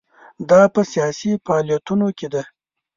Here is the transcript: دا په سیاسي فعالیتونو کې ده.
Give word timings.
دا 0.49 0.61
په 0.73 0.81
سیاسي 0.91 1.31
فعالیتونو 1.45 2.07
کې 2.17 2.27
ده. 2.33 2.43